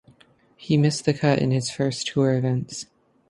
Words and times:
He 0.55 0.77
missed 0.77 1.05
the 1.05 1.13
cut 1.13 1.37
in 1.37 1.51
his 1.51 1.69
first 1.69 2.07
tour 2.07 2.33
events. 2.35 2.87